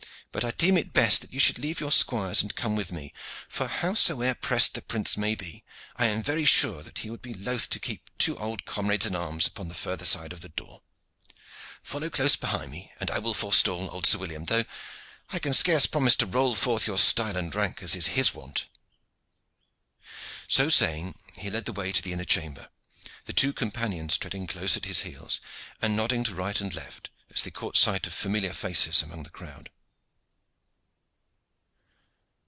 [0.33, 3.11] But I deem it best that ye should leave your squires and come with me,
[3.49, 5.65] for, howsoe'er pressed the prince may be,
[5.97, 9.13] I am very sure that he would be loth to keep two old comrades in
[9.13, 10.83] arms upon the further side of the door.
[11.83, 14.63] Follow close behind me, and I will forestall old Sir William, though
[15.31, 18.67] I can scarce promise to roll forth your style and rank as is his wont."
[20.47, 22.69] So saying, he led the way to the inner chamber,
[23.25, 25.41] the two companions treading close at his heels,
[25.81, 29.29] and nodding to right and left as they caught sight of familiar faces among the
[29.29, 29.69] crowd.